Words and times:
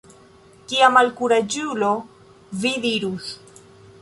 Kia 0.71 0.87
malkuraĝulo, 0.95 1.91
vi 2.65 2.73
dirus. 2.87 3.31